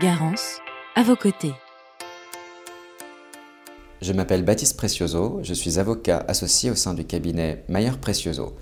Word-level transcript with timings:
Garance, 0.00 0.58
à 0.96 1.04
vos 1.04 1.14
côtés. 1.14 1.52
Je 4.02 4.12
m'appelle 4.12 4.44
Baptiste 4.44 4.76
Precioso, 4.76 5.38
je 5.44 5.54
suis 5.54 5.78
avocat 5.78 6.24
associé 6.26 6.72
au 6.72 6.74
sein 6.74 6.94
du 6.94 7.04
cabinet 7.04 7.64
Mayer 7.68 7.92
Precioso. 8.00 8.56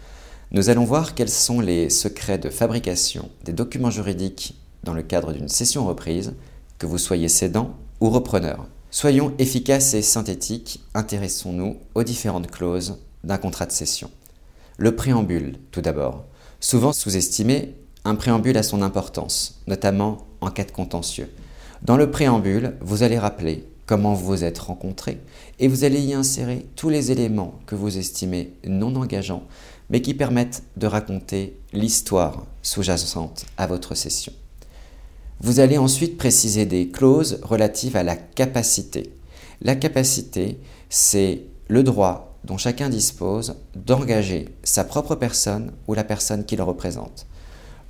Nous 0.50 0.68
allons 0.68 0.84
voir 0.84 1.14
quels 1.14 1.30
sont 1.30 1.60
les 1.60 1.88
secrets 1.88 2.36
de 2.36 2.50
fabrication 2.50 3.30
des 3.44 3.54
documents 3.54 3.90
juridiques 3.90 4.60
dans 4.84 4.92
le 4.92 5.02
cadre 5.02 5.32
d'une 5.32 5.48
session 5.48 5.86
reprise, 5.86 6.34
que 6.78 6.84
vous 6.84 6.98
soyez 6.98 7.28
cédant 7.28 7.78
ou 8.02 8.10
repreneur. 8.10 8.66
Soyons 8.90 9.32
efficaces 9.38 9.94
et 9.94 10.02
synthétiques, 10.02 10.84
intéressons-nous 10.92 11.78
aux 11.94 12.04
différentes 12.04 12.50
clauses 12.50 12.98
d'un 13.24 13.38
contrat 13.38 13.64
de 13.64 13.72
cession. 13.72 14.10
Le 14.76 14.94
préambule, 14.94 15.56
tout 15.70 15.80
d'abord. 15.80 16.26
Souvent 16.60 16.92
sous-estimé, 16.92 17.74
un 18.04 18.14
préambule 18.14 18.56
a 18.56 18.62
son 18.62 18.82
importance, 18.82 19.60
notamment 19.66 20.26
en 20.40 20.50
cas 20.50 20.64
de 20.64 20.72
contentieux. 20.72 21.30
Dans 21.82 21.96
le 21.96 22.10
préambule, 22.10 22.76
vous 22.80 23.02
allez 23.02 23.18
rappeler 23.18 23.64
comment 23.86 24.14
vous 24.14 24.26
vous 24.26 24.44
êtes 24.44 24.58
rencontrés 24.58 25.20
et 25.58 25.68
vous 25.68 25.84
allez 25.84 26.00
y 26.00 26.14
insérer 26.14 26.66
tous 26.76 26.88
les 26.88 27.12
éléments 27.12 27.54
que 27.66 27.74
vous 27.74 27.98
estimez 27.98 28.54
non 28.66 28.94
engageants, 28.96 29.44
mais 29.90 30.00
qui 30.00 30.14
permettent 30.14 30.62
de 30.76 30.86
raconter 30.86 31.56
l'histoire 31.72 32.46
sous-jacente 32.62 33.44
à 33.56 33.66
votre 33.66 33.94
session. 33.94 34.32
Vous 35.40 35.60
allez 35.60 35.78
ensuite 35.78 36.16
préciser 36.16 36.66
des 36.66 36.88
clauses 36.88 37.40
relatives 37.42 37.96
à 37.96 38.04
la 38.04 38.16
capacité. 38.16 39.12
La 39.60 39.74
capacité, 39.74 40.58
c'est 40.88 41.42
le 41.68 41.82
droit 41.82 42.38
dont 42.44 42.58
chacun 42.58 42.88
dispose 42.88 43.56
d'engager 43.74 44.48
sa 44.62 44.84
propre 44.84 45.14
personne 45.14 45.72
ou 45.86 45.94
la 45.94 46.04
personne 46.04 46.44
qu'il 46.44 46.62
représente. 46.62 47.26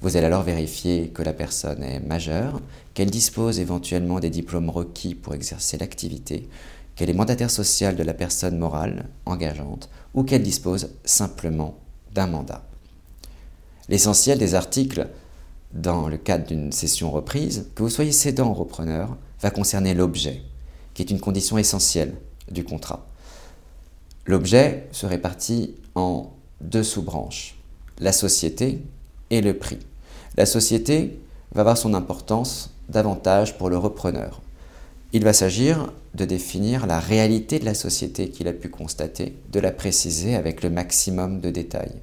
Vous 0.03 0.17
allez 0.17 0.27
alors 0.27 0.43
vérifier 0.43 1.11
que 1.11 1.23
la 1.23 1.33
personne 1.33 1.81
est 1.85 2.01
majeure, 2.01 2.61
qu'elle 2.93 3.11
dispose 3.11 3.61
éventuellement 3.61 4.19
des 4.19 4.31
diplômes 4.31 4.69
requis 4.69 5.15
pour 5.15 5.33
exercer 5.33 5.79
l'activité, 5.79 6.49
qu'elle 6.97 7.09
est 7.09 7.15
mandataire 7.15 7.53
sociale 7.53 7.95
de 7.95 8.03
la 8.03 8.13
personne 8.13 8.59
morale 8.59 9.09
engageante 9.27 9.89
ou 10.15 10.25
qu'elle 10.25 10.43
dispose 10.43 10.91
simplement 11.05 11.79
d'un 12.13 12.27
mandat. 12.27 12.65
L'essentiel 13.89 14.39
des 14.39 14.57
articles 14.57 15.07
dans 15.73 16.09
le 16.09 16.17
cadre 16.17 16.49
d'une 16.49 16.73
session 16.73 17.13
reprise, 17.13 17.69
que 17.77 17.85
vous 17.85 17.89
soyez 17.89 18.11
cédant 18.11 18.51
ou 18.51 18.55
repreneur, 18.55 19.17
va 19.41 19.51
concerner 19.53 19.95
l'objet, 19.95 20.43
qui 20.95 21.03
est 21.03 21.13
une 21.13 21.21
condition 21.21 21.59
essentielle 21.59 22.15
du 22.51 22.65
contrat. 22.65 23.07
L'objet 24.27 24.89
se 24.91 25.07
répartit 25.07 25.77
en 25.95 26.33
deux 26.61 26.83
sous-branches, 26.83 27.57
la 28.01 28.11
société 28.11 28.83
et 29.31 29.41
le 29.41 29.57
prix. 29.57 29.79
La 30.35 30.47
société 30.47 31.19
va 31.55 31.61
avoir 31.61 31.77
son 31.77 31.93
importance 31.93 32.71
davantage 32.89 33.59
pour 33.59 33.69
le 33.69 33.77
repreneur. 33.77 34.41
Il 35.13 35.25
va 35.25 35.35
s'agir 35.35 35.93
de 36.15 36.25
définir 36.25 36.87
la 36.87 37.01
réalité 37.01 37.59
de 37.59 37.67
la 37.67 37.75
société 37.75 38.31
qu'il 38.31 38.49
a 38.49 38.55
pu 38.55 38.71
constater, 38.71 39.37
de 39.53 39.61
la 39.61 39.73
préciser 39.73 40.35
avec 40.35 40.63
le 40.63 40.71
maximum 40.71 41.41
de 41.41 41.51
détails. 41.51 41.97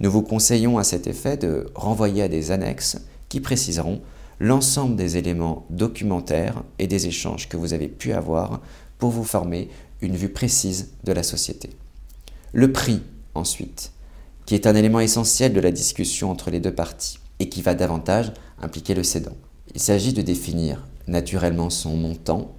Nous 0.00 0.10
vous 0.10 0.20
conseillons 0.20 0.76
à 0.76 0.84
cet 0.84 1.06
effet 1.06 1.38
de 1.38 1.70
renvoyer 1.74 2.22
à 2.22 2.28
des 2.28 2.50
annexes 2.50 2.98
qui 3.30 3.40
préciseront 3.40 4.02
l'ensemble 4.38 4.96
des 4.96 5.16
éléments 5.16 5.64
documentaires 5.70 6.62
et 6.78 6.86
des 6.86 7.06
échanges 7.06 7.48
que 7.48 7.56
vous 7.56 7.72
avez 7.72 7.88
pu 7.88 8.12
avoir 8.12 8.60
pour 8.98 9.08
vous 9.08 9.24
former 9.24 9.70
une 10.02 10.16
vue 10.16 10.28
précise 10.28 10.90
de 11.04 11.12
la 11.12 11.22
société. 11.22 11.70
Le 12.52 12.70
prix, 12.70 13.00
ensuite, 13.34 13.92
qui 14.44 14.54
est 14.54 14.66
un 14.66 14.74
élément 14.74 15.00
essentiel 15.00 15.54
de 15.54 15.60
la 15.60 15.70
discussion 15.70 16.30
entre 16.30 16.50
les 16.50 16.60
deux 16.60 16.74
parties 16.74 17.18
et 17.42 17.48
qui 17.48 17.60
va 17.60 17.74
davantage 17.74 18.32
impliquer 18.60 18.94
le 18.94 19.02
cédant. 19.02 19.36
Il 19.74 19.80
s'agit 19.80 20.12
de 20.12 20.22
définir 20.22 20.86
naturellement 21.08 21.70
son 21.70 21.96
montant, 21.96 22.52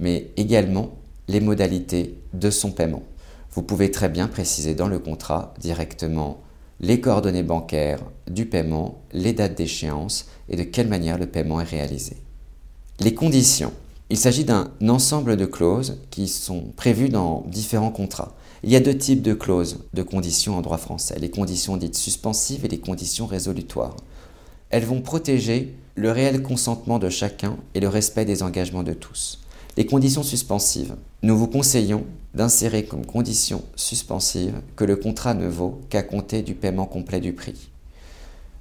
mais 0.00 0.32
également 0.36 0.90
les 1.28 1.38
modalités 1.38 2.18
de 2.34 2.50
son 2.50 2.72
paiement. 2.72 3.04
Vous 3.52 3.62
pouvez 3.62 3.92
très 3.92 4.08
bien 4.08 4.26
préciser 4.26 4.74
dans 4.74 4.88
le 4.88 4.98
contrat 4.98 5.54
directement 5.60 6.42
les 6.80 7.00
coordonnées 7.00 7.44
bancaires 7.44 8.00
du 8.28 8.46
paiement, 8.46 9.02
les 9.12 9.32
dates 9.32 9.56
d'échéance 9.56 10.26
et 10.48 10.56
de 10.56 10.64
quelle 10.64 10.88
manière 10.88 11.16
le 11.18 11.26
paiement 11.26 11.60
est 11.60 11.64
réalisé. 11.64 12.16
Les 12.98 13.14
conditions. 13.14 13.72
Il 14.10 14.16
s'agit 14.16 14.44
d'un 14.44 14.70
ensemble 14.88 15.36
de 15.36 15.44
clauses 15.44 15.98
qui 16.10 16.28
sont 16.28 16.72
prévues 16.76 17.10
dans 17.10 17.44
différents 17.46 17.90
contrats. 17.90 18.34
Il 18.62 18.70
y 18.70 18.76
a 18.76 18.80
deux 18.80 18.96
types 18.96 19.20
de 19.20 19.34
clauses 19.34 19.84
de 19.92 20.02
conditions 20.02 20.56
en 20.56 20.62
droit 20.62 20.78
français, 20.78 21.18
les 21.20 21.30
conditions 21.30 21.76
dites 21.76 21.94
suspensives 21.94 22.64
et 22.64 22.68
les 22.68 22.80
conditions 22.80 23.26
résolutoires. 23.26 23.96
Elles 24.70 24.86
vont 24.86 25.02
protéger 25.02 25.74
le 25.94 26.10
réel 26.10 26.42
consentement 26.42 26.98
de 26.98 27.10
chacun 27.10 27.58
et 27.74 27.80
le 27.80 27.88
respect 27.88 28.24
des 28.24 28.42
engagements 28.42 28.82
de 28.82 28.94
tous. 28.94 29.40
Les 29.76 29.84
conditions 29.84 30.22
suspensives. 30.22 30.96
Nous 31.22 31.36
vous 31.36 31.46
conseillons 31.46 32.04
d'insérer 32.34 32.84
comme 32.84 33.04
condition 33.04 33.62
suspensive 33.76 34.54
que 34.74 34.84
le 34.84 34.96
contrat 34.96 35.34
ne 35.34 35.48
vaut 35.48 35.80
qu'à 35.90 36.02
compter 36.02 36.42
du 36.42 36.54
paiement 36.54 36.86
complet 36.86 37.20
du 37.20 37.34
prix. 37.34 37.68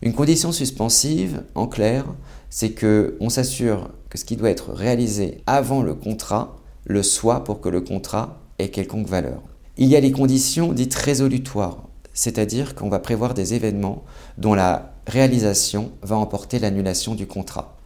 Une 0.02 0.14
condition 0.14 0.52
suspensive, 0.52 1.44
en 1.56 1.68
clair, 1.68 2.06
c'est 2.50 2.72
que 2.72 3.18
on 3.20 3.30
s'assure 3.30 3.90
que 4.10 4.18
ce 4.18 4.26
qui 4.26 4.36
doit 4.36 4.50
être 4.50 4.72
réalisé 4.72 5.42
avant 5.46 5.82
le 5.82 5.94
contrat 5.94 6.58
le 6.86 7.04
soit 7.04 7.44
pour 7.44 7.60
que 7.60 7.70
le 7.70 7.82
contrat 7.82 8.40
ait 8.60 8.70
quelconque 8.70 9.08
valeur. 9.08 9.42
Il 9.78 9.88
y 9.90 9.96
a 9.96 10.00
les 10.00 10.12
conditions 10.12 10.72
dites 10.72 10.96
résolutoires, 10.96 11.84
c'est-à-dire 12.14 12.74
qu'on 12.74 12.90
va 12.90 13.00
prévoir 13.00 13.34
des 13.34 13.54
événements 13.54 14.04
dont 14.38 14.54
la 14.54 14.94
réalisation 15.06 15.92
va 16.02 16.16
emporter 16.16 16.60
l'annulation 16.60 17.14
du 17.14 17.28
contrat. 17.28 17.78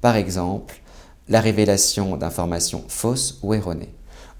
Par 0.00 0.16
exemple, 0.16 0.82
la 1.28 1.40
révélation 1.40 2.16
d'informations 2.16 2.84
fausses 2.88 3.38
ou 3.42 3.54
erronées. 3.54 3.94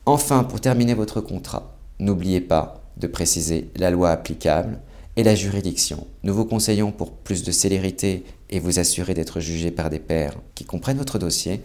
Enfin, 0.04 0.44
pour 0.44 0.60
terminer 0.60 0.94
votre 0.94 1.20
contrat, 1.20 1.76
n'oubliez 1.98 2.40
pas 2.40 2.82
de 2.96 3.06
préciser 3.06 3.70
la 3.76 3.90
loi 3.90 4.10
applicable 4.10 4.80
et 5.16 5.22
la 5.22 5.34
juridiction. 5.34 6.06
Nous 6.22 6.34
vous 6.34 6.44
conseillons 6.44 6.92
pour 6.92 7.12
plus 7.12 7.42
de 7.42 7.52
célérité 7.52 8.24
et 8.50 8.60
vous 8.60 8.78
assurer 8.78 9.14
d'être 9.14 9.40
jugé 9.40 9.70
par 9.70 9.90
des 9.90 9.98
pairs 9.98 10.34
qui 10.54 10.64
comprennent 10.64 10.98
votre 10.98 11.18
dossier, 11.18 11.62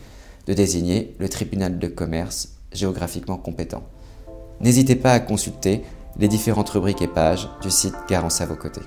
de 0.48 0.54
désigner 0.54 1.16
le 1.20 1.30
tribunal 1.30 1.80
de 1.80 1.88
commerce 1.88 2.58
géographiquement 2.72 3.38
compétent. 3.38 3.84
N'hésitez 4.60 4.96
pas 4.96 5.14
à 5.14 5.20
consulter 5.20 5.82
les 6.18 6.28
différentes 6.28 6.70
rubriques 6.70 7.02
et 7.02 7.08
pages 7.08 7.50
du 7.62 7.72
site 7.72 7.96
Garance 8.10 8.42
à 8.42 8.46
vos 8.46 8.56
côtés. 8.56 8.82